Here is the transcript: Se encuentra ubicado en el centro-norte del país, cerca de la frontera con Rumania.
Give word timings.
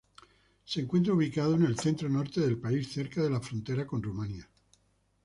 Se 0.63 0.81
encuentra 0.81 1.13
ubicado 1.13 1.53
en 1.53 1.61
el 1.61 1.77
centro-norte 1.77 2.41
del 2.41 2.57
país, 2.59 2.91
cerca 2.91 3.21
de 3.21 3.29
la 3.29 3.39
frontera 3.39 3.85
con 3.85 4.01
Rumania. 4.01 4.49